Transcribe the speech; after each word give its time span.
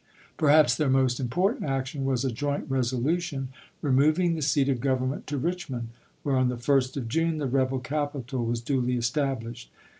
Perhaps 0.35 0.79
theii* 0.79 0.89
most 0.89 1.19
important 1.19 1.63
action 1.63 2.05
was 2.05 2.25
a 2.25 2.29
A 2.29 2.29
^pp 2.31 2.33
^is!; 2.33 2.37
joint 2.37 2.65
resolution 2.69 3.49
removing 3.83 4.33
the 4.33 4.41
seat 4.41 4.67
of 4.67 4.79
government 4.81 5.21
^^'^' 5.25 5.25
to 5.27 5.39
Kichmond, 5.39 5.89
where 6.23 6.37
on 6.37 6.49
the 6.49 6.55
1st 6.57 6.97
of 6.97 7.07
June 7.07 7.37
the 7.37 7.45
rebel 7.45 7.77
capital 7.77 8.43
was 8.43 8.61
duly 8.61 8.95
established. 8.95 9.71